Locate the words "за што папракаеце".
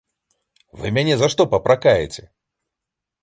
1.21-2.23